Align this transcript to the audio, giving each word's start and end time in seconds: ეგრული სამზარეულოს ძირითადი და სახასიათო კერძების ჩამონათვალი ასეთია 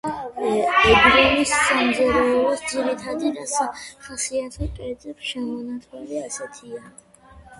ეგრული 0.91 1.43
სამზარეულოს 1.49 2.63
ძირითადი 2.71 3.31
და 3.37 3.45
სახასიათო 3.55 4.69
კერძების 4.79 5.29
ჩამონათვალი 5.33 6.19
ასეთია 6.29 6.83